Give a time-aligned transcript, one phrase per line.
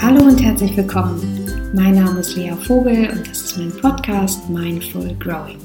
[0.00, 1.70] Hallo und herzlich willkommen.
[1.74, 5.58] Mein Name ist Lea Vogel und das ist mein Podcast Mindful Growing.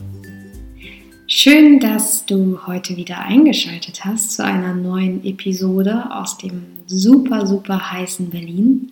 [1.28, 7.92] Schön, dass du heute wieder eingeschaltet hast zu einer neuen Episode aus dem super, super
[7.92, 8.92] heißen Berlin.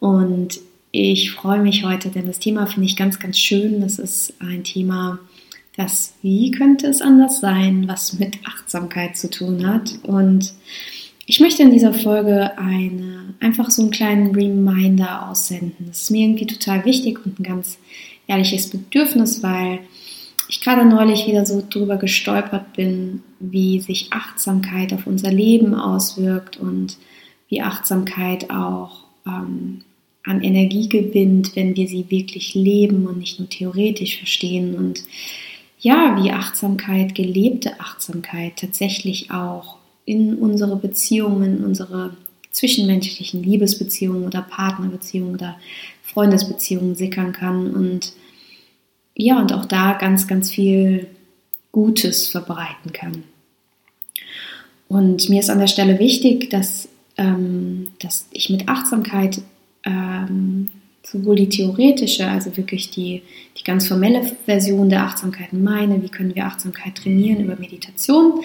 [0.00, 0.60] Und
[0.90, 3.80] ich freue mich heute, denn das Thema finde ich ganz, ganz schön.
[3.80, 5.18] Das ist ein Thema,
[5.76, 9.98] das, wie könnte es anders sein, was mit Achtsamkeit zu tun hat.
[10.02, 10.54] Und
[11.26, 15.86] ich möchte in dieser Folge eine, einfach so einen kleinen Reminder aussenden.
[15.88, 17.78] Das ist mir irgendwie total wichtig und ein ganz
[18.26, 19.80] ehrliches Bedürfnis, weil
[20.48, 26.56] ich gerade neulich wieder so drüber gestolpert bin, wie sich Achtsamkeit auf unser Leben auswirkt
[26.56, 26.96] und
[27.48, 29.82] wie Achtsamkeit auch ähm,
[30.24, 35.02] an Energie gewinnt, wenn wir sie wirklich leben und nicht nur theoretisch verstehen und
[35.78, 42.16] ja, wie Achtsamkeit, gelebte Achtsamkeit tatsächlich auch in unsere Beziehungen, in unsere
[42.50, 45.58] zwischenmenschlichen Liebesbeziehungen oder Partnerbeziehungen oder
[46.02, 48.12] Freundesbeziehungen sickern kann und
[49.14, 51.08] ja, und auch da ganz, ganz viel
[51.72, 53.24] Gutes verbreiten kann.
[54.88, 59.40] Und mir ist an der Stelle wichtig, dass, ähm, dass ich mit Achtsamkeit
[59.84, 60.70] ähm,
[61.10, 63.22] sowohl die theoretische, also wirklich die,
[63.58, 68.40] die ganz formelle Version der Achtsamkeit meine, wie können wir Achtsamkeit trainieren über Meditation,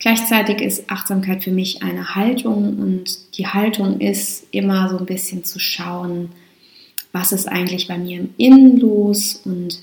[0.00, 5.44] Gleichzeitig ist Achtsamkeit für mich eine Haltung und die Haltung ist immer so ein bisschen
[5.44, 6.30] zu schauen,
[7.12, 9.78] was ist eigentlich bei mir im Innen los und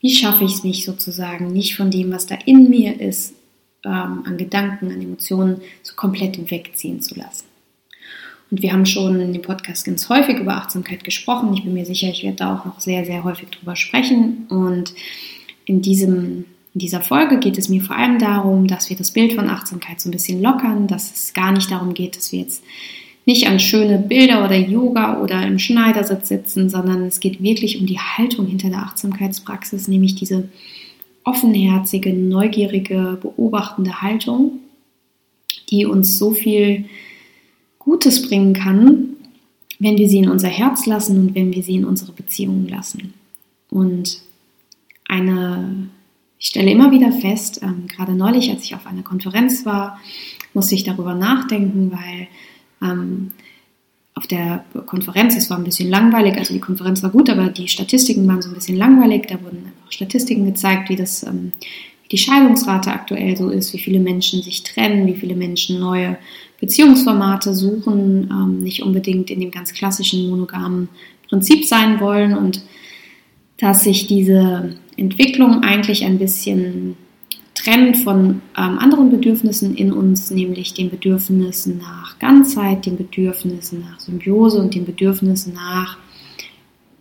[0.00, 3.34] wie schaffe ich es mich sozusagen nicht von dem, was da in mir ist,
[3.82, 7.46] ähm, an Gedanken, an Emotionen so komplett wegziehen zu lassen.
[8.52, 11.54] Und wir haben schon in dem Podcast ganz häufig über Achtsamkeit gesprochen.
[11.54, 14.46] Ich bin mir sicher, ich werde da auch noch sehr, sehr häufig drüber sprechen.
[14.50, 14.92] Und
[15.64, 19.32] in diesem in dieser Folge geht es mir vor allem darum, dass wir das Bild
[19.32, 22.62] von Achtsamkeit so ein bisschen lockern, dass es gar nicht darum geht, dass wir jetzt
[23.24, 27.86] nicht an schöne Bilder oder Yoga oder im Schneidersitz sitzen, sondern es geht wirklich um
[27.86, 30.48] die Haltung hinter der Achtsamkeitspraxis, nämlich diese
[31.24, 34.58] offenherzige, neugierige, beobachtende Haltung,
[35.70, 36.86] die uns so viel
[37.84, 39.10] Gutes bringen kann,
[39.78, 43.14] wenn wir sie in unser Herz lassen und wenn wir sie in unsere Beziehungen lassen.
[43.70, 44.20] Und
[45.08, 45.88] eine
[46.42, 50.00] ich stelle immer wieder fest, ähm, gerade neulich, als ich auf einer Konferenz war,
[50.54, 52.26] musste ich darüber nachdenken, weil
[52.82, 53.30] ähm,
[54.14, 57.68] auf der Konferenz, es war ein bisschen langweilig, also die Konferenz war gut, aber die
[57.68, 59.28] Statistiken waren so ein bisschen langweilig.
[59.28, 61.52] Da wurden einfach Statistiken gezeigt, wie das ähm,
[62.12, 66.18] die Scheidungsrate aktuell so ist, wie viele Menschen sich trennen, wie viele Menschen neue
[66.60, 70.90] Beziehungsformate suchen, ähm, nicht unbedingt in dem ganz klassischen monogamen
[71.28, 72.62] Prinzip sein wollen und
[73.56, 76.96] dass sich diese Entwicklung eigentlich ein bisschen
[77.54, 84.00] trennt von ähm, anderen Bedürfnissen in uns, nämlich den Bedürfnissen nach Ganzheit, den Bedürfnissen nach
[84.00, 85.96] Symbiose und den Bedürfnissen nach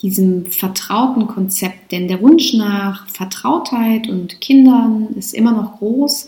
[0.01, 1.91] diesem vertrauten Konzept.
[1.91, 6.27] Denn der Wunsch nach Vertrautheit und Kindern ist immer noch groß.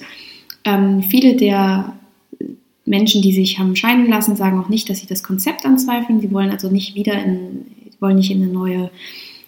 [0.66, 1.94] Ähm, viele der
[2.86, 6.20] Menschen, die sich haben scheiden lassen, sagen auch nicht, dass sie das Konzept anzweifeln.
[6.20, 7.66] Sie wollen also nicht wieder in,
[8.00, 8.92] wollen nicht in eine neue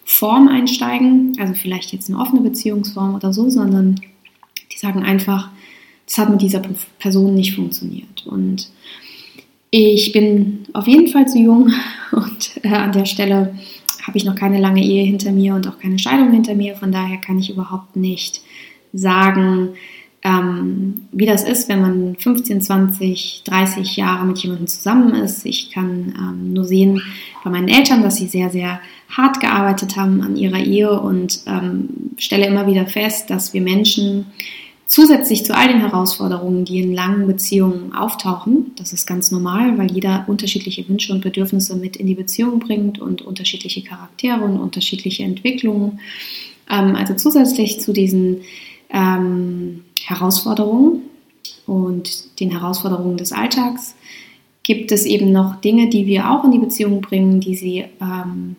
[0.06, 3.96] Form einsteigen, also vielleicht jetzt eine offene Beziehungsform oder so, sondern
[4.72, 5.50] die sagen einfach,
[6.06, 6.62] das hat mit dieser
[7.00, 8.26] Person nicht funktioniert.
[8.28, 8.70] Und
[9.72, 11.72] ich bin auf jeden Fall zu jung
[12.12, 13.56] und äh, an der Stelle
[14.06, 16.76] habe ich noch keine lange Ehe hinter mir und auch keine Scheidung hinter mir.
[16.76, 18.42] Von daher kann ich überhaupt nicht
[18.94, 19.70] sagen,
[20.24, 25.46] ähm, wie das ist, wenn man 15, 20, 30 Jahre mit jemandem zusammen ist.
[25.46, 27.02] Ich kann ähm, nur sehen
[27.44, 28.80] bei meinen Eltern, dass sie sehr, sehr
[29.10, 34.26] hart gearbeitet haben an ihrer Ehe und ähm, stelle immer wieder fest, dass wir Menschen
[34.86, 39.92] zusätzlich zu all den Herausforderungen, die in langen Beziehungen auftauchen, das ist ganz normal, weil
[39.92, 45.24] jeder unterschiedliche Wünsche und Bedürfnisse mit in die Beziehung bringt und unterschiedliche Charaktere und unterschiedliche
[45.24, 46.00] Entwicklungen.
[46.70, 48.42] Ähm, also zusätzlich zu diesen
[48.90, 51.02] ähm, Herausforderungen
[51.66, 53.96] und den Herausforderungen des Alltags
[54.62, 58.56] gibt es eben noch Dinge, die wir auch in die Beziehung bringen, die sie, ähm,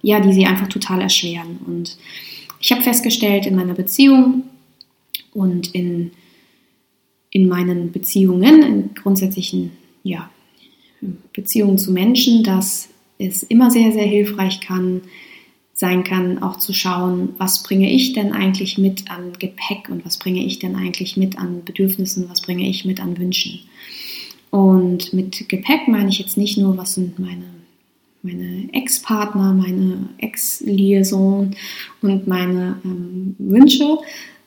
[0.00, 1.58] ja, die sie einfach total erschweren.
[1.66, 1.98] Und
[2.60, 4.44] ich habe festgestellt in meiner Beziehung
[5.32, 6.12] und in,
[7.30, 10.30] in meinen Beziehungen, in grundsätzlichen ja,
[11.32, 12.88] Beziehungen zu Menschen, dass
[13.18, 15.02] es immer sehr, sehr hilfreich kann,
[15.74, 20.18] sein kann, auch zu schauen, was bringe ich denn eigentlich mit an Gepäck und was
[20.18, 23.60] bringe ich denn eigentlich mit an Bedürfnissen, was bringe ich mit an Wünschen.
[24.50, 27.46] Und mit Gepäck meine ich jetzt nicht nur, was sind meine,
[28.22, 31.52] meine Ex-Partner, meine Ex-Liaison
[32.02, 33.98] und meine ähm, Wünsche,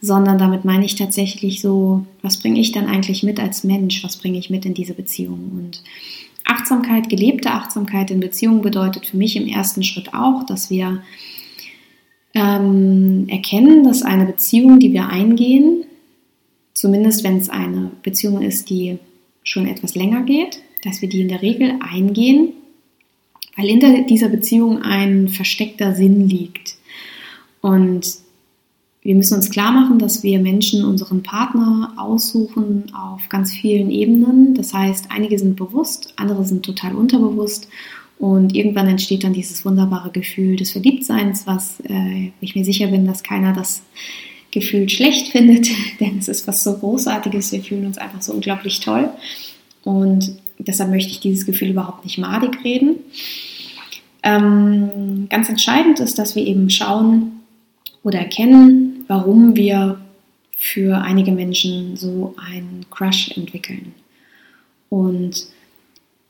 [0.05, 4.17] sondern damit meine ich tatsächlich so, was bringe ich dann eigentlich mit als Mensch, was
[4.17, 5.81] bringe ich mit in diese Beziehung und
[6.45, 11.01] Achtsamkeit, gelebte Achtsamkeit in Beziehungen bedeutet für mich im ersten Schritt auch, dass wir
[12.35, 15.85] ähm, erkennen, dass eine Beziehung, die wir eingehen,
[16.73, 18.99] zumindest wenn es eine Beziehung ist, die
[19.43, 22.53] schon etwas länger geht, dass wir die in der Regel eingehen,
[23.57, 26.75] weil in dieser Beziehung ein versteckter Sinn liegt.
[27.61, 28.24] Und
[29.05, 34.55] wir müssen uns klar machen, dass wir Menschen unseren Partner aussuchen auf ganz vielen Ebenen.
[34.55, 37.67] Das heißt, einige sind bewusst, andere sind total unterbewusst.
[38.17, 43.05] Und irgendwann entsteht dann dieses wunderbare Gefühl des Verliebtseins, was äh, ich mir sicher bin,
[43.05, 43.83] dass keiner das
[44.49, 45.67] Gefühl schlecht findet,
[45.99, 47.51] denn es ist was so Großartiges.
[47.51, 49.11] Wir fühlen uns einfach so unglaublich toll.
[49.83, 52.95] Und deshalb möchte ich dieses Gefühl überhaupt nicht madig reden.
[54.23, 57.34] Ähm, ganz entscheidend ist, dass wir eben schauen
[58.05, 59.99] oder erkennen, warum wir
[60.55, 63.93] für einige Menschen so einen Crush entwickeln.
[64.89, 65.47] Und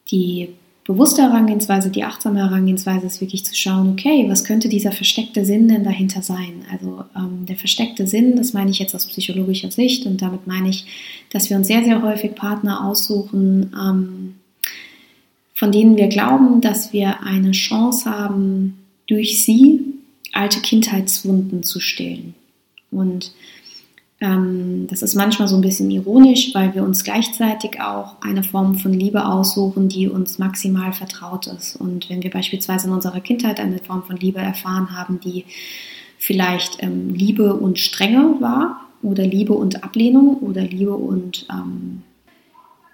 [0.09, 0.49] die
[0.85, 5.67] bewusste Herangehensweise, die achtsame Herangehensweise ist wirklich zu schauen, okay, was könnte dieser versteckte Sinn
[5.67, 6.63] denn dahinter sein?
[6.71, 10.69] Also ähm, der versteckte Sinn, das meine ich jetzt aus psychologischer Sicht und damit meine
[10.69, 10.85] ich,
[11.31, 14.35] dass wir uns sehr, sehr häufig Partner aussuchen, ähm,
[15.53, 19.94] von denen wir glauben, dass wir eine Chance haben, durch sie
[20.35, 22.35] alte Kindheitswunden zu stillen.
[22.91, 23.31] Und
[24.21, 28.77] ähm, das ist manchmal so ein bisschen ironisch, weil wir uns gleichzeitig auch eine Form
[28.77, 31.75] von Liebe aussuchen, die uns maximal vertraut ist.
[31.75, 35.45] Und wenn wir beispielsweise in unserer Kindheit eine Form von Liebe erfahren haben, die
[36.17, 42.03] vielleicht ähm, Liebe und Strenge war oder Liebe und Ablehnung oder Liebe und ähm,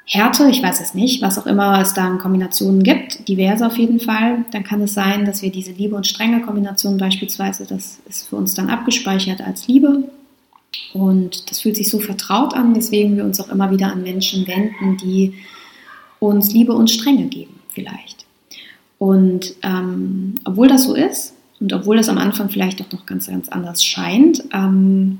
[0.06, 3.77] Härte, ich weiß es nicht, was auch immer es da in Kombinationen gibt, diverse auf
[3.77, 8.00] jeden Fall, dann kann es sein, dass wir diese Liebe und strenge Kombination beispielsweise, das
[8.09, 10.03] ist für uns dann abgespeichert als Liebe
[10.94, 14.48] und das fühlt sich so vertraut an, weswegen wir uns auch immer wieder an Menschen
[14.48, 15.33] wenden, die
[16.19, 18.25] uns Liebe und Strenge geben, vielleicht.
[18.98, 23.27] Und ähm, obwohl das so ist und obwohl das am Anfang vielleicht auch noch ganz,
[23.27, 25.19] ganz anders scheint, ähm,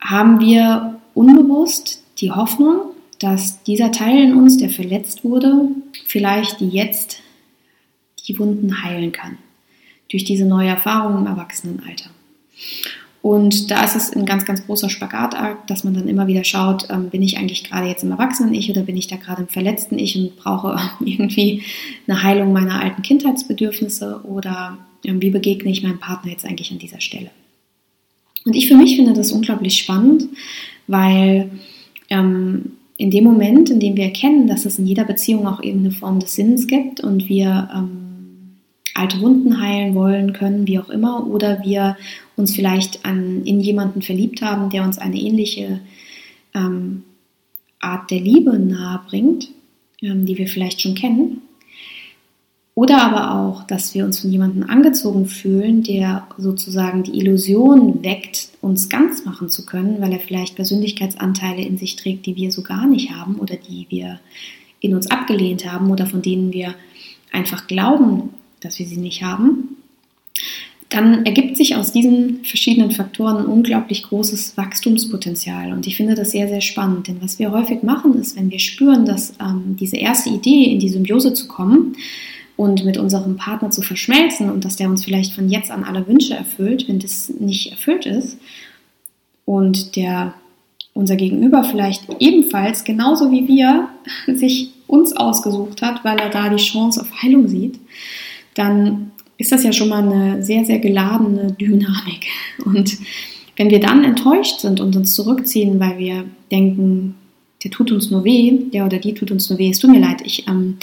[0.00, 2.89] haben wir unbewusst die Hoffnung,
[3.20, 5.68] dass dieser Teil in uns, der verletzt wurde,
[6.06, 7.20] vielleicht jetzt
[8.26, 9.38] die Wunden heilen kann.
[10.10, 12.10] Durch diese neue Erfahrung im Erwachsenenalter.
[13.22, 16.88] Und da ist es ein ganz, ganz großer Spagatakt, dass man dann immer wieder schaut,
[16.88, 19.98] ähm, bin ich eigentlich gerade jetzt im Erwachsenen-Ich oder bin ich da gerade im verletzten
[19.98, 21.62] Ich und brauche irgendwie
[22.08, 26.78] eine Heilung meiner alten Kindheitsbedürfnisse oder ähm, wie begegne ich meinem Partner jetzt eigentlich an
[26.78, 27.30] dieser Stelle.
[28.46, 30.24] Und ich für mich finde das unglaublich spannend,
[30.86, 31.50] weil
[32.08, 35.78] ähm, in dem Moment, in dem wir erkennen, dass es in jeder Beziehung auch eben
[35.78, 38.58] eine Form des Sinns gibt und wir ähm,
[38.92, 41.96] alte Wunden heilen wollen können, wie auch immer, oder wir
[42.36, 45.80] uns vielleicht an, in jemanden verliebt haben, der uns eine ähnliche
[46.54, 47.04] ähm,
[47.78, 49.48] Art der Liebe nahe bringt,
[50.02, 51.40] ähm, die wir vielleicht schon kennen.
[52.74, 58.48] Oder aber auch, dass wir uns von jemandem angezogen fühlen, der sozusagen die Illusion weckt,
[58.60, 62.62] uns ganz machen zu können, weil er vielleicht Persönlichkeitsanteile in sich trägt, die wir so
[62.62, 64.20] gar nicht haben oder die wir
[64.80, 66.74] in uns abgelehnt haben oder von denen wir
[67.32, 68.30] einfach glauben,
[68.60, 69.76] dass wir sie nicht haben,
[70.88, 75.72] dann ergibt sich aus diesen verschiedenen Faktoren ein unglaublich großes Wachstumspotenzial.
[75.72, 77.06] Und ich finde das sehr, sehr spannend.
[77.06, 80.80] Denn was wir häufig machen, ist, wenn wir spüren, dass ähm, diese erste Idee, in
[80.80, 81.94] die Symbiose zu kommen
[82.60, 86.06] und mit unserem Partner zu verschmelzen und dass der uns vielleicht von jetzt an alle
[86.06, 88.38] Wünsche erfüllt, wenn das nicht erfüllt ist
[89.46, 90.34] und der
[90.92, 93.88] unser Gegenüber vielleicht ebenfalls, genauso wie wir,
[94.36, 97.80] sich uns ausgesucht hat, weil er da die Chance auf Heilung sieht,
[98.52, 102.26] dann ist das ja schon mal eine sehr, sehr geladene Dynamik.
[102.66, 102.98] Und
[103.56, 107.14] wenn wir dann enttäuscht sind und uns zurückziehen, weil wir denken,
[107.64, 110.00] der tut uns nur weh, der oder die tut uns nur weh, es tut mir
[110.00, 110.76] leid, ich ähm,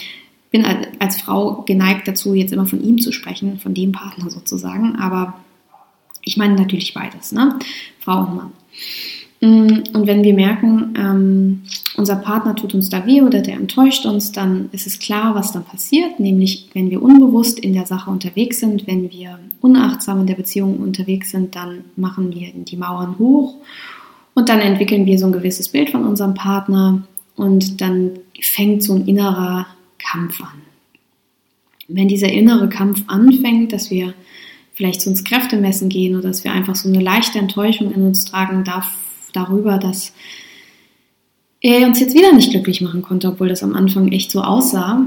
[0.52, 0.66] bin
[1.00, 5.34] als Frau geneigt dazu, jetzt immer von ihm zu sprechen, von dem Partner sozusagen, aber
[6.24, 7.58] ich meine natürlich beides, ne?
[8.00, 8.52] Frau und Mann.
[9.40, 11.62] Mm, und wenn wir merken, ähm,
[11.96, 15.52] unser Partner tut uns da weh oder der enttäuscht uns, dann ist es klar, was
[15.52, 20.28] dann passiert, nämlich wenn wir unbewusst in der Sache unterwegs sind, wenn wir unachtsam in
[20.28, 23.56] der Beziehung unterwegs sind, dann machen wir die Mauern hoch
[24.34, 27.04] und dann entwickeln wir so ein gewisses Bild von unserem Partner
[27.36, 28.12] und dann
[28.42, 30.62] fängt so ein innerer Kampf an.
[31.88, 34.14] Wenn dieser innere Kampf anfängt, dass wir
[34.74, 38.04] vielleicht zu uns Kräfte messen gehen oder dass wir einfach so eine leichte Enttäuschung in
[38.04, 38.96] uns tragen, darf
[39.34, 40.14] darüber, dass
[41.62, 45.04] er uns jetzt wieder nicht glücklich machen konnte, obwohl das am Anfang echt so aussah,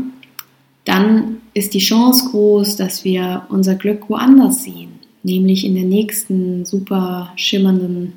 [0.84, 4.90] dann ist die Chance groß, dass wir unser Glück woanders sehen,
[5.22, 8.14] nämlich in der nächsten super schimmernden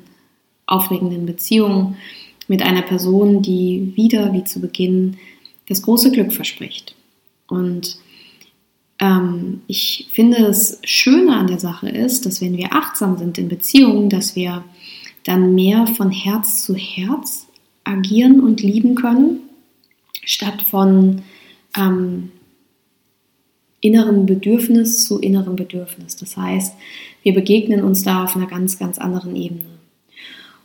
[0.66, 1.96] aufregenden Beziehung
[2.48, 5.16] mit einer Person, die wieder wie zu Beginn
[5.68, 6.94] das große Glück verspricht.
[7.46, 7.98] Und
[9.00, 13.48] ähm, ich finde, das Schöne an der Sache ist, dass wenn wir achtsam sind in
[13.48, 14.64] Beziehungen, dass wir
[15.24, 17.46] dann mehr von Herz zu Herz
[17.84, 19.40] agieren und lieben können,
[20.24, 21.22] statt von
[21.76, 22.30] ähm,
[23.80, 26.16] inneren Bedürfnis zu innerem Bedürfnis.
[26.16, 26.74] Das heißt,
[27.22, 29.73] wir begegnen uns da auf einer ganz, ganz anderen Ebene.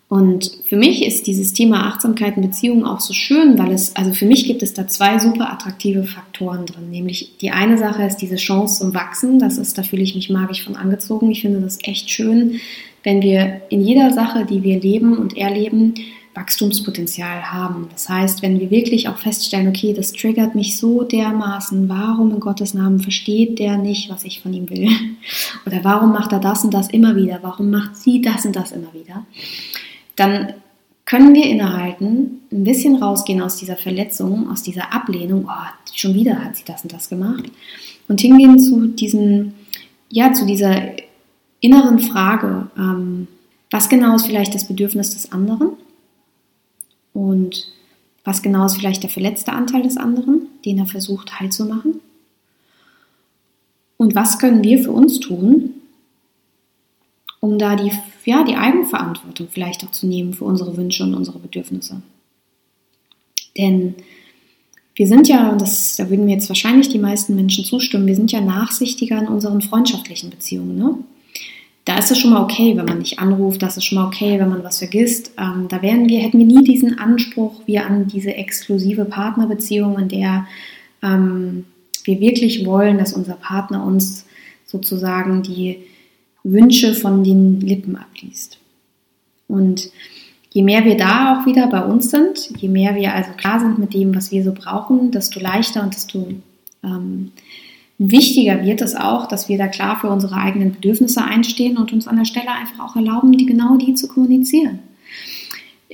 [0.09, 4.11] Und für mich ist dieses Thema Achtsamkeit in Beziehungen auch so schön, weil es, also
[4.11, 6.89] für mich gibt es da zwei super attraktive Faktoren drin.
[6.89, 9.37] Nämlich die eine Sache ist diese Chance zum Wachsen.
[9.37, 11.29] Das ist, da fühle ich mich magisch von angezogen.
[11.29, 12.59] Ich finde das echt schön,
[13.03, 15.93] wenn wir in jeder Sache, die wir leben und erleben,
[16.33, 17.89] Wachstumspotenzial haben.
[17.91, 22.39] Das heißt, wenn wir wirklich auch feststellen, okay, das triggert mich so dermaßen, warum in
[22.39, 24.89] Gottes Namen versteht der nicht, was ich von ihm will?
[25.67, 27.39] Oder warum macht er das und das immer wieder?
[27.41, 29.25] Warum macht sie das und das immer wieder?
[30.19, 30.53] Dann
[31.05, 36.43] können wir innehalten, ein bisschen rausgehen aus dieser Verletzung, aus dieser Ablehnung, oh, schon wieder
[36.43, 37.45] hat sie das und das gemacht,
[38.07, 39.53] und hingehen zu diesem,
[40.09, 40.93] ja, zu dieser
[41.61, 43.27] inneren Frage, ähm,
[43.71, 45.71] was genau ist vielleicht das Bedürfnis des anderen?
[47.13, 47.71] Und
[48.23, 51.99] was genau ist vielleicht der verletzte Anteil des anderen, den er versucht heil zu machen.
[53.97, 55.73] Und was können wir für uns tun,
[57.39, 57.91] um da die,
[58.25, 62.01] ja, die Eigenverantwortung vielleicht auch zu nehmen für unsere Wünsche und unsere Bedürfnisse.
[63.57, 63.95] Denn
[64.95, 68.15] wir sind ja, und das, da würden mir jetzt wahrscheinlich die meisten Menschen zustimmen, wir
[68.15, 70.77] sind ja nachsichtiger in unseren freundschaftlichen Beziehungen.
[70.77, 70.95] Ne?
[71.85, 74.39] Da ist es schon mal okay, wenn man nicht anruft, das ist schon mal okay,
[74.39, 75.31] wenn man was vergisst.
[75.37, 80.09] Ähm, da wären wir, hätten wir nie diesen Anspruch wie an diese exklusive Partnerbeziehung, in
[80.09, 80.45] der
[81.01, 81.65] ähm,
[82.03, 84.25] wir wirklich wollen, dass unser Partner uns
[84.65, 85.77] sozusagen die,
[86.43, 88.59] Wünsche von den Lippen abliest.
[89.47, 89.89] Und
[90.51, 93.79] je mehr wir da auch wieder bei uns sind, je mehr wir also klar sind
[93.79, 96.27] mit dem, was wir so brauchen, desto leichter und desto
[96.83, 97.31] ähm,
[97.97, 102.07] wichtiger wird es auch, dass wir da klar für unsere eigenen Bedürfnisse einstehen und uns
[102.07, 104.79] an der Stelle einfach auch erlauben, die genau die zu kommunizieren.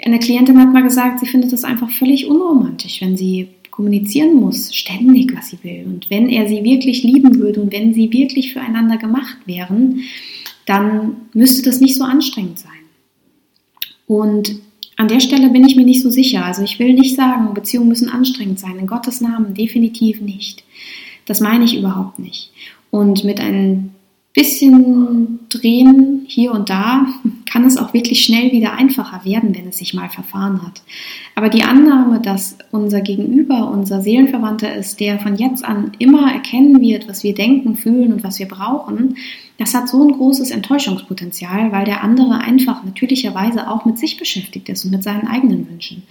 [0.04, 4.74] Eine Klientin hat mal gesagt, sie findet es einfach völlig unromantisch, wenn sie kommunizieren muss,
[4.74, 5.86] ständig, was sie will.
[5.86, 10.02] Und wenn er sie wirklich lieben würde und wenn sie wirklich füreinander gemacht wären,
[10.66, 12.72] dann müsste das nicht so anstrengend sein.
[14.08, 14.56] Und
[14.98, 16.46] an der Stelle bin ich mir nicht so sicher.
[16.46, 18.78] Also ich will nicht sagen, Beziehungen müssen anstrengend sein.
[18.80, 20.64] In Gottes Namen definitiv nicht.
[21.26, 22.52] Das meine ich überhaupt nicht.
[22.92, 23.92] Und mit ein
[24.34, 27.08] bisschen Drehen hier und da
[27.50, 30.84] kann es auch wirklich schnell wieder einfacher werden, wenn es sich mal verfahren hat.
[31.36, 36.82] Aber die Annahme, dass unser Gegenüber unser Seelenverwandter ist, der von jetzt an immer erkennen
[36.82, 39.16] wird, was wir denken, fühlen und was wir brauchen,
[39.58, 44.68] das hat so ein großes Enttäuschungspotenzial, weil der andere einfach natürlicherweise auch mit sich beschäftigt
[44.70, 46.04] ist und mit seinen eigenen Wünschen.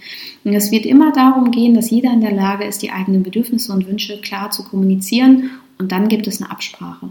[0.43, 3.71] Und es wird immer darum gehen, dass jeder in der Lage ist, die eigenen Bedürfnisse
[3.71, 7.09] und Wünsche klar zu kommunizieren und dann gibt es eine Absprache.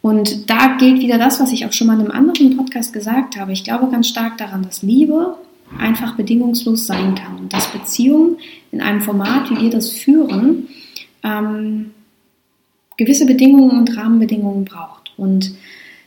[0.00, 3.36] Und da gilt wieder das, was ich auch schon mal in einem anderen Podcast gesagt
[3.36, 3.52] habe.
[3.52, 5.36] Ich glaube ganz stark daran, dass Liebe
[5.78, 8.38] einfach bedingungslos sein kann und dass Beziehung
[8.70, 10.68] in einem Format, wie wir das führen,
[11.24, 11.90] ähm,
[12.96, 14.95] gewisse Bedingungen und Rahmenbedingungen braucht.
[15.16, 15.52] Und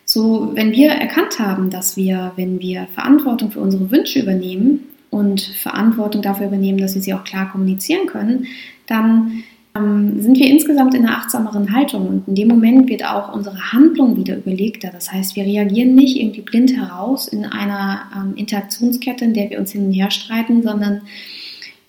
[0.05, 5.41] so, wenn wir erkannt haben, dass wir, wenn wir Verantwortung für unsere Wünsche übernehmen und
[5.41, 8.47] Verantwortung dafür übernehmen, dass wir sie auch klar kommunizieren können,
[8.87, 9.43] dann
[9.75, 13.71] ähm, sind wir insgesamt in einer achtsameren Haltung und in dem Moment wird auch unsere
[13.71, 14.89] Handlung wieder überlegter.
[14.91, 19.59] Das heißt, wir reagieren nicht irgendwie blind heraus in einer ähm, Interaktionskette, in der wir
[19.59, 21.01] uns hin und her streiten, sondern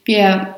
[0.04, 0.56] wir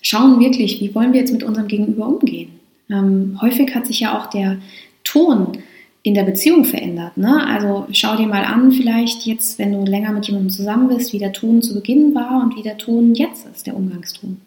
[0.00, 2.52] schauen wirklich, wie wollen wir jetzt mit unserem Gegenüber umgehen.
[2.90, 4.58] Ähm, häufig hat sich ja auch der
[5.04, 5.58] Ton
[6.02, 7.16] in der Beziehung verändert.
[7.16, 7.46] Ne?
[7.46, 11.18] Also schau dir mal an, vielleicht jetzt, wenn du länger mit jemandem zusammen bist, wie
[11.18, 14.40] der Ton zu Beginn war und wie der Ton jetzt ist, der Umgangston.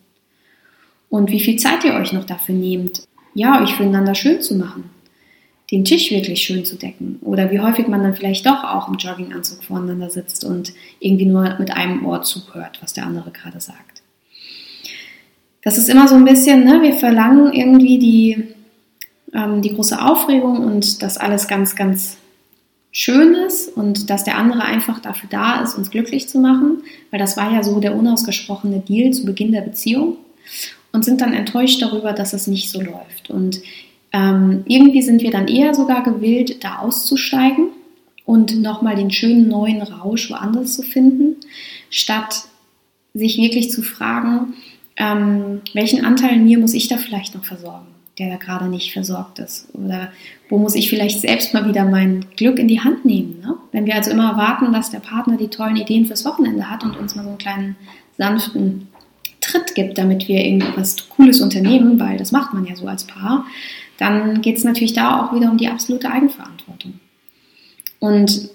[1.10, 4.90] Und wie viel Zeit ihr euch noch dafür nehmt, ja, euch füreinander schön zu machen,
[5.72, 7.20] den Tisch wirklich schön zu decken.
[7.22, 11.56] Oder wie häufig man dann vielleicht doch auch im Jogginganzug voreinander sitzt und irgendwie nur
[11.58, 14.02] mit einem Ohr zuhört, was der andere gerade sagt.
[15.64, 18.55] Das ist immer so ein bisschen, ne, wir verlangen irgendwie die
[19.36, 22.18] ähm, die große Aufregung und dass alles ganz, ganz
[22.92, 27.20] schön ist und dass der andere einfach dafür da ist, uns glücklich zu machen, weil
[27.20, 30.16] das war ja so der unausgesprochene Deal zu Beginn der Beziehung
[30.94, 33.30] und sind dann enttäuscht darüber, dass es nicht so läuft.
[33.30, 33.62] Und
[34.14, 37.68] ähm, irgendwie sind wir dann eher sogar gewillt, da auszusteigen
[38.24, 41.36] und nochmal den schönen neuen Rausch woanders zu finden,
[41.90, 42.44] statt
[43.14, 44.54] sich wirklich zu fragen,
[44.96, 48.94] ähm, welchen Anteil in mir muss ich da vielleicht noch versorgen der da gerade nicht
[48.94, 49.68] versorgt ist?
[49.74, 50.12] Oder
[50.50, 53.42] wo muss ich vielleicht selbst mal wieder mein Glück in die Hand nehmen?
[53.42, 53.56] Ne?
[53.72, 56.98] Wenn wir also immer erwarten, dass der Partner die tollen Ideen fürs Wochenende hat und
[56.98, 57.76] uns mal so einen kleinen
[58.18, 58.88] sanften
[59.42, 63.46] Tritt gibt, damit wir irgendwas Cooles unternehmen, weil das macht man ja so als Paar,
[63.98, 67.00] dann geht es natürlich da auch wieder um die absolute Eigenverantwortung.
[68.00, 68.50] Und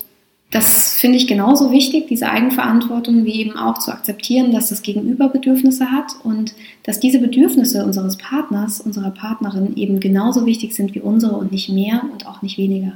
[0.50, 5.28] das finde ich genauso wichtig, diese Eigenverantwortung, wie eben auch zu akzeptieren, dass das Gegenüber
[5.28, 11.00] Bedürfnisse hat und dass diese Bedürfnisse unseres Partners, unserer Partnerin eben genauso wichtig sind wie
[11.00, 12.94] unsere und nicht mehr und auch nicht weniger.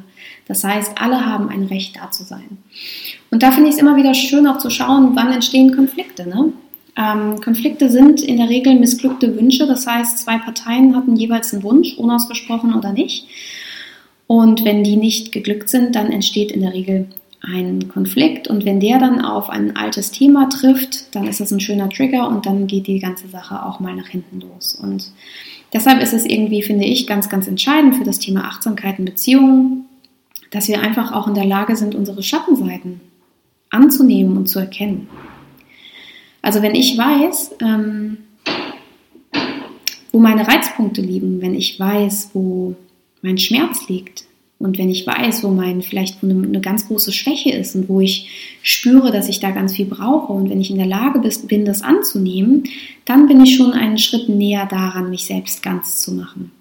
[0.49, 2.58] Das heißt, alle haben ein Recht da zu sein.
[3.30, 6.28] Und da finde ich es immer wieder schön auch zu schauen, wann entstehen Konflikte.
[6.28, 6.52] Ne?
[6.96, 11.62] Ähm, Konflikte sind in der Regel missglückte Wünsche, das heißt, zwei Parteien hatten jeweils einen
[11.62, 13.28] Wunsch, unausgesprochen oder nicht.
[14.26, 17.06] Und wenn die nicht geglückt sind, dann entsteht in der Regel
[17.46, 21.60] ein Konflikt und wenn der dann auf ein altes Thema trifft, dann ist das ein
[21.60, 24.74] schöner Trigger und dann geht die ganze Sache auch mal nach hinten los.
[24.74, 25.12] Und
[25.72, 29.86] deshalb ist es irgendwie, finde ich, ganz, ganz entscheidend für das Thema Achtsamkeit in Beziehungen,
[30.50, 33.00] dass wir einfach auch in der Lage sind, unsere Schattenseiten
[33.70, 35.08] anzunehmen und zu erkennen.
[36.42, 38.18] Also wenn ich weiß, ähm,
[40.12, 42.76] wo meine Reizpunkte liegen, wenn ich weiß, wo
[43.22, 44.24] mein Schmerz liegt,
[44.58, 48.00] und wenn ich weiß, wo mein vielleicht eine, eine, ganz große Schwäche ist und wo
[48.00, 51.64] ich spüre, dass ich da ganz viel brauche und wenn ich in der Lage bin,
[51.64, 52.64] das anzunehmen,
[53.04, 56.52] dann bin ich schon einen Schritt näher daran, mich selbst ganz zu machen.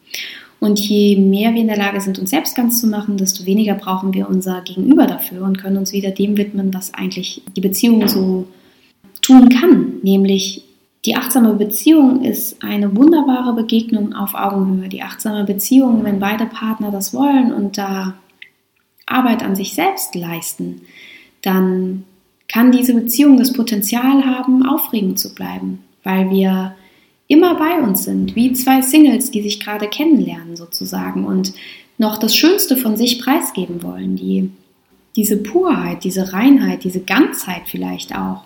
[0.60, 3.76] Und je mehr wir in der Lage sind, uns selbst ganz zu machen, desto weniger
[3.76, 8.08] brauchen wir unser Gegenüber dafür und können uns wieder dem widmen, was eigentlich die Beziehung
[8.08, 8.48] so
[9.22, 10.64] tun kann, nämlich
[11.06, 14.88] die achtsame Beziehung ist eine wunderbare Begegnung auf Augenhöhe.
[14.88, 18.16] Die achtsame Beziehung, wenn beide Partner das wollen und da
[19.06, 20.82] Arbeit an sich selbst leisten,
[21.42, 22.06] dann
[22.48, 26.76] kann diese Beziehung das Potenzial haben, aufregend zu bleiben, weil wir
[27.28, 31.54] immer bei uns sind, wie zwei Singles, die sich gerade kennenlernen sozusagen und
[31.98, 34.52] noch das Schönste von sich preisgeben wollen, die
[35.16, 38.46] diese Purheit, diese Reinheit, diese Ganzheit vielleicht auch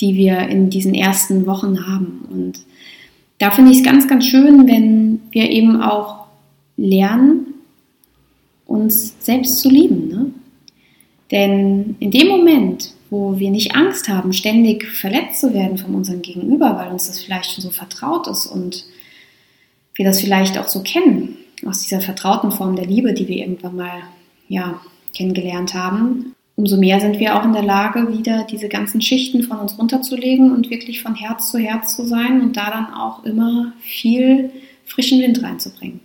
[0.00, 2.26] die wir in diesen ersten Wochen haben.
[2.30, 2.64] Und
[3.38, 6.26] da finde ich es ganz, ganz schön, wenn wir eben auch
[6.76, 7.54] lernen,
[8.66, 10.08] uns selbst zu lieben.
[10.08, 10.30] Ne?
[11.30, 16.22] Denn in dem Moment, wo wir nicht Angst haben, ständig verletzt zu werden von unserem
[16.22, 18.86] Gegenüber, weil uns das vielleicht schon so vertraut ist und
[19.94, 23.76] wir das vielleicht auch so kennen, aus dieser vertrauten Form der Liebe, die wir irgendwann
[23.76, 24.02] mal
[24.48, 24.80] ja,
[25.16, 29.58] kennengelernt haben, umso mehr sind wir auch in der Lage, wieder diese ganzen Schichten von
[29.58, 33.72] uns runterzulegen und wirklich von Herz zu Herz zu sein und da dann auch immer
[33.80, 34.50] viel
[34.84, 36.00] frischen Wind reinzubringen.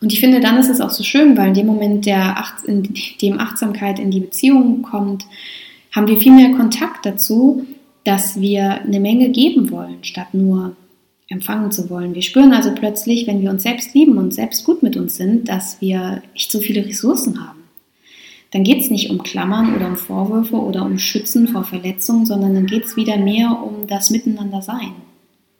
[0.00, 2.64] Und ich finde, dann ist es auch so schön, weil in dem Moment, der Acht,
[2.64, 2.88] in
[3.20, 5.26] dem Achtsamkeit in die Beziehung kommt,
[5.92, 7.66] haben wir viel mehr Kontakt dazu,
[8.04, 10.76] dass wir eine Menge geben wollen, statt nur
[11.28, 12.14] empfangen zu wollen.
[12.14, 15.48] Wir spüren also plötzlich, wenn wir uns selbst lieben und selbst gut mit uns sind,
[15.48, 17.57] dass wir echt so viele Ressourcen haben
[18.50, 22.54] dann geht es nicht um Klammern oder um Vorwürfe oder um Schützen vor Verletzungen, sondern
[22.54, 24.92] dann geht es wieder mehr um das Miteinandersein.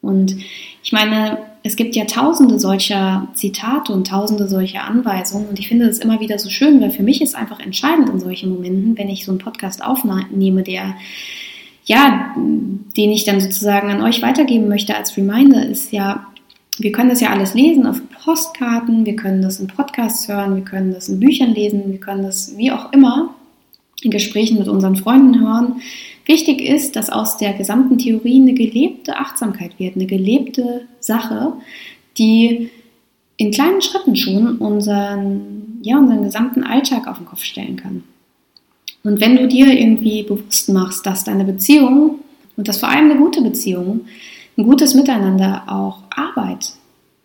[0.00, 0.36] Und
[0.82, 5.86] ich meine, es gibt ja tausende solcher Zitate und tausende solcher Anweisungen und ich finde
[5.86, 9.08] das immer wieder so schön, weil für mich ist einfach entscheidend in solchen Momenten, wenn
[9.08, 10.94] ich so einen Podcast aufnehme, der
[11.84, 16.26] ja, den ich dann sozusagen an euch weitergeben möchte als Reminder, ist ja,
[16.80, 20.64] wir können das ja alles lesen auf Postkarten, wir können das in Podcasts hören, wir
[20.64, 23.34] können das in Büchern lesen, wir können das wie auch immer
[24.02, 25.80] in Gesprächen mit unseren Freunden hören.
[26.26, 31.54] Wichtig ist, dass aus der gesamten Theorie eine gelebte Achtsamkeit wird, eine gelebte Sache,
[32.16, 32.70] die
[33.36, 38.04] in kleinen Schritten schon unseren, ja, unseren gesamten Alltag auf den Kopf stellen kann.
[39.04, 42.18] Und wenn du dir irgendwie bewusst machst, dass deine Beziehung
[42.56, 44.02] und das vor allem eine gute Beziehung
[44.58, 46.72] ein gutes Miteinander auch Arbeit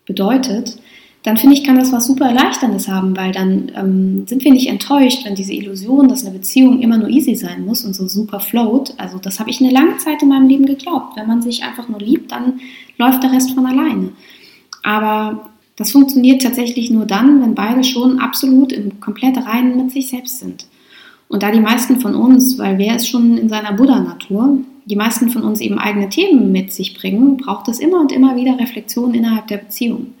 [0.06, 0.78] bedeutet,
[1.24, 4.68] dann finde ich, kann das was super Erleichterndes haben, weil dann ähm, sind wir nicht
[4.68, 8.40] enttäuscht, wenn diese Illusion, dass eine Beziehung immer nur easy sein muss und so super
[8.40, 8.92] float.
[8.98, 11.16] Also das habe ich eine lange Zeit in meinem Leben geglaubt.
[11.16, 12.60] Wenn man sich einfach nur liebt, dann
[12.98, 14.10] läuft der Rest von alleine.
[14.82, 20.08] Aber das funktioniert tatsächlich nur dann, wenn beide schon absolut im komplett reinen mit sich
[20.08, 20.66] selbst sind.
[21.28, 25.30] Und da die meisten von uns, weil wer ist schon in seiner Buddha-Natur, die meisten
[25.30, 29.14] von uns eben eigene Themen mit sich bringen, braucht es immer und immer wieder Reflexion
[29.14, 30.14] innerhalb der Beziehung.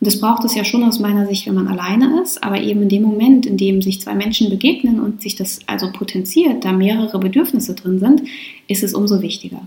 [0.00, 2.82] Und das braucht es ja schon aus meiner Sicht, wenn man alleine ist, aber eben
[2.82, 6.72] in dem Moment, in dem sich zwei Menschen begegnen und sich das also potenziert, da
[6.72, 8.22] mehrere Bedürfnisse drin sind,
[8.68, 9.66] ist es umso wichtiger.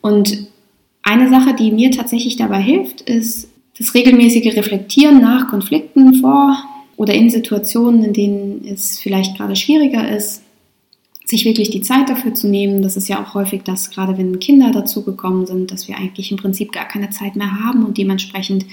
[0.00, 0.48] Und
[1.02, 6.58] eine Sache, die mir tatsächlich dabei hilft, ist das regelmäßige Reflektieren nach Konflikten vor
[6.96, 10.42] oder in Situationen, in denen es vielleicht gerade schwieriger ist,
[11.28, 12.80] sich wirklich die Zeit dafür zu nehmen.
[12.80, 16.38] Das ist ja auch häufig das, gerade wenn Kinder dazugekommen sind, dass wir eigentlich im
[16.38, 18.64] Prinzip gar keine Zeit mehr haben und dementsprechend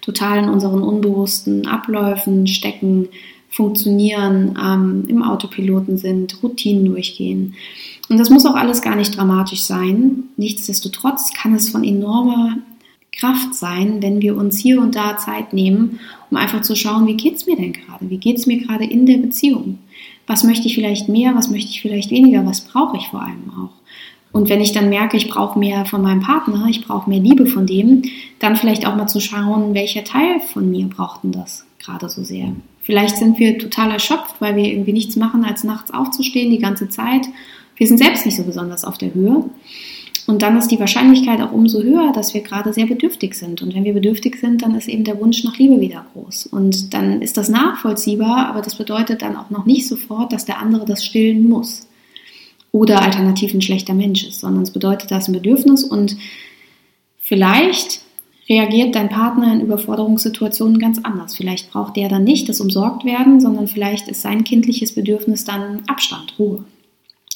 [0.00, 3.08] total in unseren unbewussten Abläufen stecken,
[3.50, 7.54] funktionieren, ähm, im Autopiloten sind, Routinen durchgehen.
[8.08, 10.24] Und das muss auch alles gar nicht dramatisch sein.
[10.36, 12.58] Nichtsdestotrotz kann es von enormer
[13.12, 15.98] Kraft sein, wenn wir uns hier und da Zeit nehmen,
[16.30, 18.08] um einfach zu schauen, wie geht es mir denn gerade?
[18.08, 19.78] Wie geht es mir gerade in der Beziehung?
[20.26, 21.34] Was möchte ich vielleicht mehr?
[21.34, 22.46] Was möchte ich vielleicht weniger?
[22.46, 23.84] Was brauche ich vor allem auch?
[24.32, 27.46] Und wenn ich dann merke, ich brauche mehr von meinem Partner, ich brauche mehr Liebe
[27.46, 28.02] von dem,
[28.40, 32.24] dann vielleicht auch mal zu schauen, welcher Teil von mir braucht denn das gerade so
[32.24, 32.48] sehr.
[32.82, 36.88] Vielleicht sind wir total erschöpft, weil wir irgendwie nichts machen, als nachts aufzustehen die ganze
[36.88, 37.28] Zeit.
[37.76, 39.44] Wir sind selbst nicht so besonders auf der Höhe.
[40.26, 43.60] Und dann ist die Wahrscheinlichkeit auch umso höher, dass wir gerade sehr bedürftig sind.
[43.60, 46.46] Und wenn wir bedürftig sind, dann ist eben der Wunsch nach Liebe wieder groß.
[46.46, 50.60] Und dann ist das nachvollziehbar, aber das bedeutet dann auch noch nicht sofort, dass der
[50.60, 51.86] andere das stillen muss.
[52.72, 56.16] Oder alternativ ein schlechter Mensch ist, sondern es bedeutet, da ist ein Bedürfnis und
[57.18, 58.00] vielleicht
[58.48, 61.36] reagiert dein Partner in Überforderungssituationen ganz anders.
[61.36, 65.82] Vielleicht braucht der dann nicht das umsorgt werden, sondern vielleicht ist sein kindliches Bedürfnis dann
[65.86, 66.64] Abstand, Ruhe,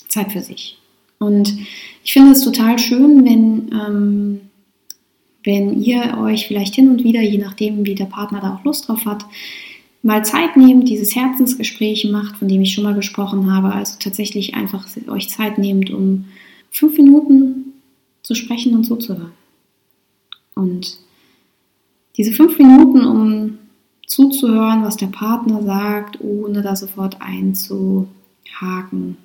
[0.09, 0.79] Zeit für sich.
[1.19, 1.57] Und
[2.05, 4.41] ich finde es total schön, wenn, ähm,
[5.45, 8.89] wenn ihr euch vielleicht hin und wieder, je nachdem, wie der Partner da auch Lust
[8.89, 9.25] drauf hat,
[10.03, 13.73] mal Zeit nehmt, dieses Herzensgespräch macht, von dem ich schon mal gesprochen habe.
[13.73, 16.27] Also tatsächlich einfach euch Zeit nehmt, um
[16.71, 17.73] fünf Minuten
[18.23, 19.33] zu sprechen und zuzuhören.
[20.55, 20.99] Und
[22.17, 23.59] diese fünf Minuten, um
[24.07, 29.17] zuzuhören, was der Partner sagt, ohne da sofort einzuhaken,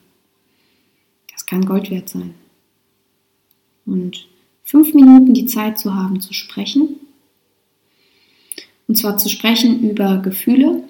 [1.53, 2.33] kann Gold wert sein.
[3.85, 4.27] Und
[4.63, 6.95] fünf Minuten die Zeit zu haben, zu sprechen.
[8.87, 10.83] Und zwar zu sprechen über Gefühle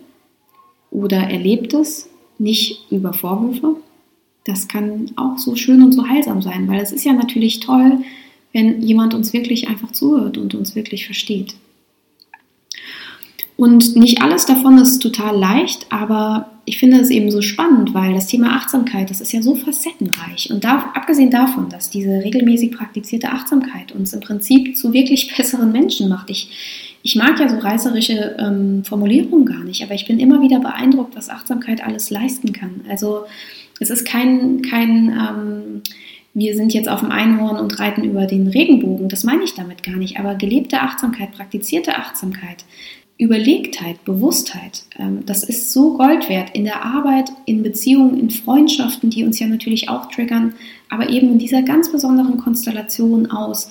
[0.89, 3.75] oder Erlebtes, nicht über Vorwürfe.
[4.45, 7.99] Das kann auch so schön und so heilsam sein, weil es ist ja natürlich toll,
[8.53, 11.55] wenn jemand uns wirklich einfach zuhört und uns wirklich versteht.
[13.55, 18.13] Und nicht alles davon ist total leicht, aber ich finde es eben so spannend, weil
[18.13, 20.49] das Thema Achtsamkeit, das ist ja so facettenreich.
[20.49, 25.71] Und da, abgesehen davon, dass diese regelmäßig praktizierte Achtsamkeit uns im Prinzip zu wirklich besseren
[25.71, 26.29] Menschen macht.
[26.29, 30.59] Ich, ich mag ja so reißerische ähm, Formulierungen gar nicht, aber ich bin immer wieder
[30.59, 32.81] beeindruckt, was Achtsamkeit alles leisten kann.
[32.89, 33.25] Also
[33.79, 35.81] es ist kein, kein ähm,
[36.33, 39.09] wir sind jetzt auf dem Einhorn und reiten über den Regenbogen.
[39.09, 40.17] Das meine ich damit gar nicht.
[40.17, 42.65] Aber gelebte Achtsamkeit, praktizierte Achtsamkeit,
[43.23, 49.09] Überlegtheit, Bewusstheit, ähm, das ist so Gold wert in der Arbeit, in Beziehungen, in Freundschaften,
[49.09, 50.53] die uns ja natürlich auch triggern,
[50.89, 53.69] aber eben in dieser ganz besonderen Konstellation aus.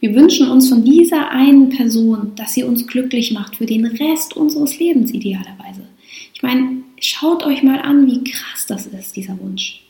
[0.00, 4.36] Wir wünschen uns von dieser einen Person, dass sie uns glücklich macht für den Rest
[4.36, 5.82] unseres Lebens idealerweise.
[6.34, 9.82] Ich meine, schaut euch mal an, wie krass das ist, dieser Wunsch.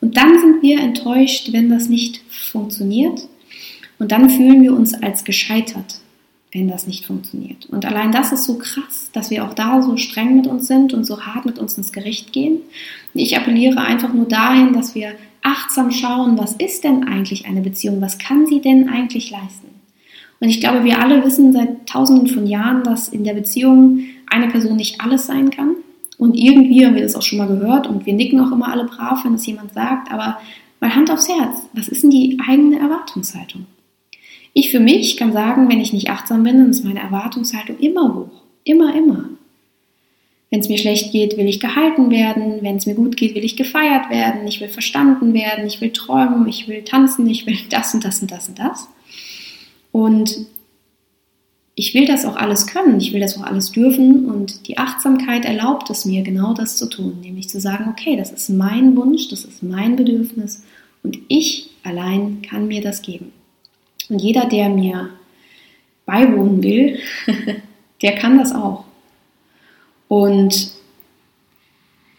[0.00, 3.28] Und dann sind wir enttäuscht, wenn das nicht funktioniert.
[3.98, 6.00] Und dann fühlen wir uns als gescheitert,
[6.52, 7.66] wenn das nicht funktioniert.
[7.66, 10.92] Und allein das ist so krass, dass wir auch da so streng mit uns sind
[10.92, 12.60] und so hart mit uns ins Gericht gehen.
[13.14, 18.00] Ich appelliere einfach nur dahin, dass wir achtsam schauen, was ist denn eigentlich eine Beziehung?
[18.00, 19.68] Was kann sie denn eigentlich leisten?
[20.40, 24.48] Und ich glaube, wir alle wissen seit tausenden von Jahren, dass in der Beziehung eine
[24.48, 25.76] Person nicht alles sein kann.
[26.18, 28.84] Und irgendwie haben wir das auch schon mal gehört und wir nicken auch immer alle
[28.84, 30.38] brav, wenn es jemand sagt, aber
[30.80, 33.66] mal Hand aufs Herz, was ist denn die eigene Erwartungshaltung?
[34.54, 38.14] Ich für mich kann sagen, wenn ich nicht achtsam bin, dann ist meine Erwartungshaltung immer
[38.14, 38.42] hoch.
[38.64, 39.30] Immer, immer.
[40.50, 42.58] Wenn es mir schlecht geht, will ich gehalten werden.
[42.60, 44.46] Wenn es mir gut geht, will ich gefeiert werden.
[44.46, 45.66] Ich will verstanden werden.
[45.66, 46.46] Ich will träumen.
[46.46, 47.28] Ich will tanzen.
[47.28, 48.88] Ich will das und das und das und das.
[49.92, 50.46] Und
[51.74, 55.44] ich will das auch alles können, ich will das auch alles dürfen und die Achtsamkeit
[55.44, 59.28] erlaubt es mir, genau das zu tun, nämlich zu sagen, okay, das ist mein Wunsch,
[59.28, 60.62] das ist mein Bedürfnis
[61.02, 63.32] und ich allein kann mir das geben.
[64.12, 65.08] Und jeder, der mir
[66.04, 66.98] beiwohnen will,
[68.02, 68.84] der kann das auch.
[70.06, 70.70] Und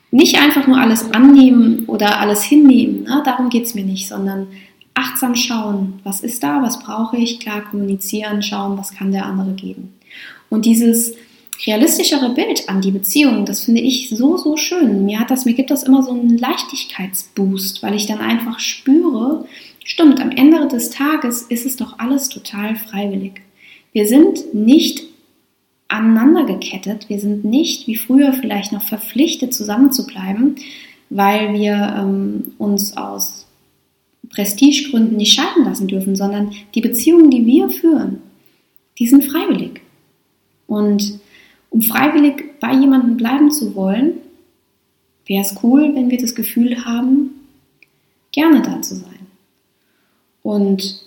[0.10, 3.22] nicht einfach nur alles annehmen oder alles hinnehmen, ne?
[3.24, 4.48] darum geht es mir nicht, sondern
[4.96, 9.54] achtsam schauen, was ist da, was brauche ich, klar kommunizieren, schauen, was kann der andere
[9.54, 9.94] geben.
[10.50, 11.14] Und dieses
[11.66, 15.06] realistischere Bild an die Beziehung, das finde ich so, so schön.
[15.06, 19.46] Mir, hat das, mir gibt das immer so einen Leichtigkeitsboost, weil ich dann einfach spüre,
[19.84, 23.42] stimmt, am Ende des Tages ist es doch alles total freiwillig.
[23.92, 25.04] Wir sind nicht
[25.88, 30.56] aneinander gekettet, wir sind nicht wie früher vielleicht noch verpflichtet zusammenzubleiben,
[31.10, 33.46] weil wir ähm, uns aus
[34.30, 38.22] Prestigegründen nicht scheiden lassen dürfen, sondern die Beziehungen, die wir führen,
[38.98, 39.82] die sind freiwillig.
[40.66, 41.20] Und
[41.70, 44.14] um freiwillig bei jemandem bleiben zu wollen,
[45.26, 47.32] wäre es cool, wenn wir das Gefühl haben,
[48.32, 49.23] gerne da zu sein.
[50.44, 51.02] Und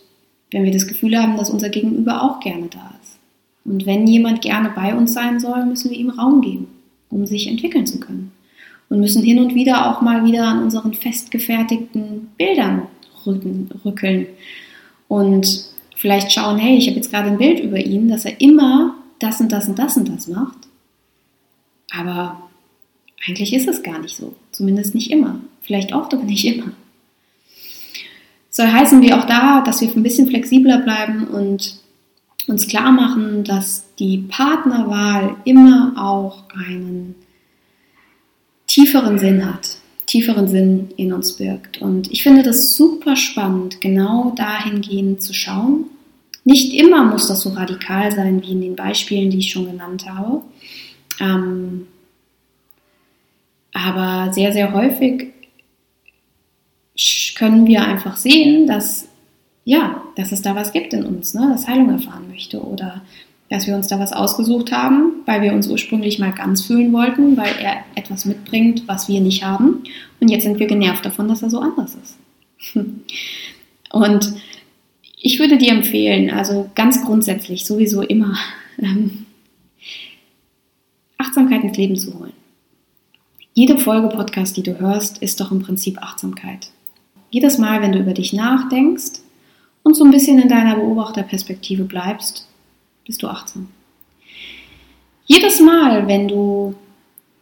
[0.50, 3.18] wenn wir das Gefühl haben, dass unser Gegenüber auch gerne da ist.
[3.64, 6.68] Und wenn jemand gerne bei uns sein soll, müssen wir ihm Raum geben.
[7.08, 8.32] um sich entwickeln zu können.
[8.88, 12.82] Und müssen hin und wieder auch mal wieder an unseren festgefertigten Bildern
[13.24, 14.26] rückeln.
[15.08, 18.96] Und vielleicht schauen, hey, ich habe jetzt gerade ein Bild über ihn, dass er immer
[19.18, 20.58] das und das und das und das macht.
[21.90, 22.48] Aber
[23.26, 24.34] eigentlich ist es gar nicht so.
[24.52, 25.40] Zumindest nicht immer.
[25.62, 26.72] Vielleicht oft, aber nicht immer.
[28.56, 31.76] Soll heißen wir auch da, dass wir ein bisschen flexibler bleiben und
[32.46, 37.16] uns klar machen, dass die Partnerwahl immer auch einen
[38.66, 41.82] tieferen Sinn hat, tieferen Sinn in uns birgt.
[41.82, 45.90] Und ich finde das super spannend, genau dahingehend zu schauen.
[46.44, 50.06] Nicht immer muss das so radikal sein wie in den Beispielen, die ich schon genannt
[50.08, 50.40] habe.
[51.20, 51.88] Ähm,
[53.74, 55.34] aber sehr, sehr häufig
[57.36, 59.08] können wir einfach sehen, dass
[59.66, 63.02] ja, dass es da was gibt in uns, ne, das Heilung erfahren möchte oder
[63.50, 67.36] dass wir uns da was ausgesucht haben, weil wir uns ursprünglich mal ganz fühlen wollten,
[67.36, 69.82] weil er etwas mitbringt, was wir nicht haben.
[70.20, 72.16] Und jetzt sind wir genervt davon, dass er so anders ist.
[73.92, 74.32] Und
[75.20, 78.36] ich würde dir empfehlen, also ganz grundsätzlich sowieso immer
[78.78, 79.26] ähm,
[81.18, 82.32] Achtsamkeit ins Leben zu holen.
[83.54, 86.68] Jede Folge Podcast, die du hörst, ist doch im Prinzip Achtsamkeit.
[87.30, 89.20] Jedes Mal, wenn du über dich nachdenkst
[89.82, 92.46] und so ein bisschen in deiner Beobachterperspektive bleibst,
[93.04, 93.68] bist du achtsam.
[95.26, 96.74] Jedes Mal, wenn du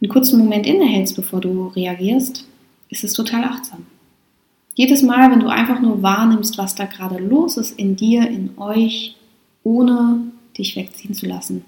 [0.01, 2.47] einen kurzen Moment innehältst, bevor du reagierst,
[2.89, 3.87] ist es total achtsam.
[4.75, 8.51] Jedes Mal, wenn du einfach nur wahrnimmst, was da gerade los ist in dir, in
[8.59, 9.17] euch,
[9.63, 10.21] ohne
[10.59, 11.65] dich wegziehen zu lassen,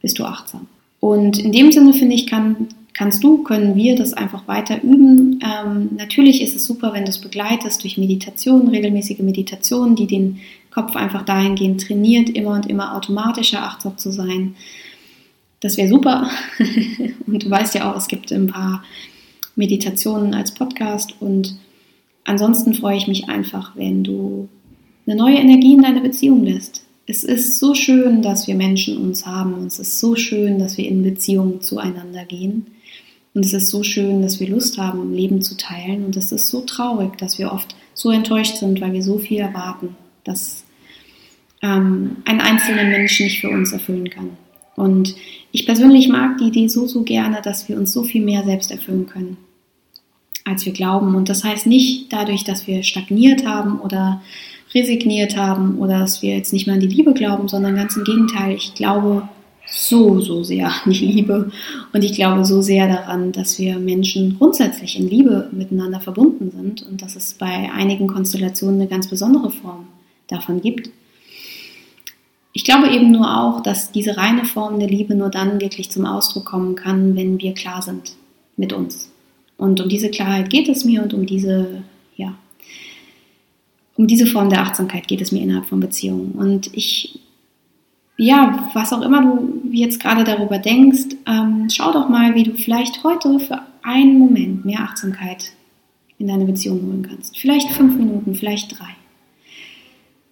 [0.00, 0.66] bist du achtsam.
[1.00, 5.38] Und in dem Sinne finde ich, kann kannst du, können wir das einfach weiter üben.
[5.44, 10.40] Ähm, natürlich ist es super, wenn du es begleitest durch Meditation, regelmäßige Meditationen, die den
[10.70, 14.56] Kopf einfach dahingehend trainiert, immer und immer automatischer achtsam zu sein.
[15.60, 16.30] Das wäre super.
[17.26, 18.82] und du weißt ja auch, es gibt ein paar
[19.56, 21.54] Meditationen als Podcast und
[22.24, 24.48] ansonsten freue ich mich einfach, wenn du
[25.06, 26.82] eine neue Energie in deine Beziehung lässt.
[27.06, 30.88] Es ist so schön, dass wir Menschen uns haben es ist so schön, dass wir
[30.88, 32.66] in Beziehung zueinander gehen.
[33.36, 36.06] Und es ist so schön, dass wir Lust haben, Leben zu teilen.
[36.06, 39.40] Und es ist so traurig, dass wir oft so enttäuscht sind, weil wir so viel
[39.40, 39.94] erwarten,
[40.24, 40.64] dass
[41.60, 44.30] ähm, ein einzelner Mensch nicht für uns erfüllen kann.
[44.74, 45.16] Und
[45.52, 48.70] ich persönlich mag die Idee so, so gerne, dass wir uns so viel mehr selbst
[48.70, 49.36] erfüllen können,
[50.46, 51.14] als wir glauben.
[51.14, 54.22] Und das heißt nicht dadurch, dass wir stagniert haben oder
[54.74, 58.04] resigniert haben oder dass wir jetzt nicht mehr an die Liebe glauben, sondern ganz im
[58.04, 58.54] Gegenteil.
[58.56, 59.28] Ich glaube
[59.76, 61.50] so, so sehr an die Liebe.
[61.92, 66.82] Und ich glaube so sehr daran, dass wir Menschen grundsätzlich in Liebe miteinander verbunden sind
[66.82, 69.86] und dass es bei einigen Konstellationen eine ganz besondere Form
[70.28, 70.90] davon gibt.
[72.52, 76.06] Ich glaube eben nur auch, dass diese reine Form der Liebe nur dann wirklich zum
[76.06, 78.16] Ausdruck kommen kann, wenn wir klar sind
[78.56, 79.12] mit uns.
[79.58, 81.82] Und um diese Klarheit geht es mir und um diese,
[82.16, 82.34] ja,
[83.96, 86.32] um diese Form der Achtsamkeit geht es mir innerhalb von Beziehungen.
[86.32, 87.20] Und ich
[88.18, 92.54] ja, was auch immer du jetzt gerade darüber denkst, ähm, schau doch mal, wie du
[92.54, 95.52] vielleicht heute für einen Moment mehr Achtsamkeit
[96.18, 97.38] in deine Beziehung holen kannst.
[97.38, 98.88] Vielleicht fünf Minuten, vielleicht drei.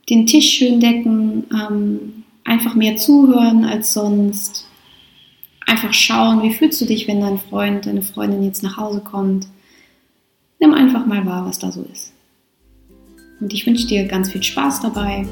[0.08, 4.66] Den Tisch schön decken, ähm, einfach mehr zuhören als sonst.
[5.66, 9.46] Einfach schauen, wie fühlst du dich, wenn dein Freund, deine Freundin jetzt nach Hause kommt.
[10.58, 12.12] Nimm einfach mal wahr, was da so ist.
[13.40, 15.26] Und ich wünsche dir ganz viel Spaß dabei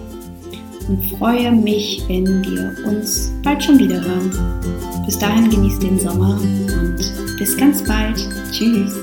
[0.89, 4.31] und freue mich, wenn wir uns bald schon wieder hören.
[5.07, 6.97] Bis dahin genießt den Sommer und
[7.39, 8.17] bis ganz bald.
[8.53, 8.95] Tschüss.